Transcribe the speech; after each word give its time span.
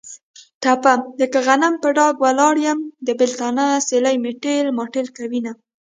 ټپه: 0.63 0.93
لکه 1.21 1.39
غنم 1.47 1.73
په 1.83 1.89
ډاګ 1.97 2.15
ولاړ 2.25 2.55
یم. 2.65 2.79
د 3.05 3.09
بېلتانه 3.19 3.63
سیلۍ 3.87 4.15
مې 4.23 4.31
تېل 4.43 4.67
ماټېل 4.77 5.07
کوینه. 5.17 5.51